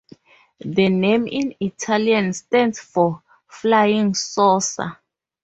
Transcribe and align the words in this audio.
The 0.65 0.89
name 0.89 1.27
in 1.27 1.53
Italian 1.59 2.33
stands 2.33 2.79
for 2.79 3.21
"Flying 3.47 4.15
Saucer". 4.15 4.97